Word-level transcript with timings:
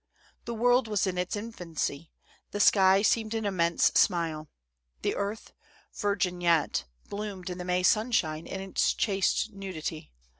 "The 0.45 0.55
world 0.55 0.87
was 0.87 1.05
in 1.05 1.19
its 1.19 1.35
infancy. 1.35 2.09
The 2.49 2.59
sky 2.59 3.03
seemed 3.03 3.35
an 3.35 3.45
immense 3.45 3.83
smile. 3.93 4.49
The 5.03 5.13
earth, 5.15 5.53
virgin 5.93 6.41
yet, 6.41 6.85
bloomed 7.07 7.51
in 7.51 7.59
the 7.59 7.65
May 7.65 7.83
sunshine, 7.83 8.47
in 8.47 8.61
its 8.61 8.95
chaste 8.95 9.51
nudity. 9.53 10.11